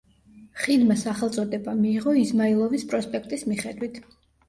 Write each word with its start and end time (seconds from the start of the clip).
ხიდმა 0.61 0.97
სახელწოდება 1.01 1.77
მიიღო 1.83 2.17
იზმაილოვის 2.25 2.89
პროსპექტის 2.91 3.51
მიხედვით. 3.55 4.07